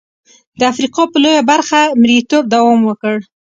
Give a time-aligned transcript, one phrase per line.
[0.59, 3.15] د افریقا په لویه برخه مریتوب دوام وکړ.